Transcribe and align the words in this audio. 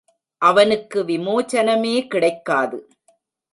அவனுக்கு 0.41 0.99
விமோசனமே 1.03 2.07
கிடைக்காது. 2.07 2.79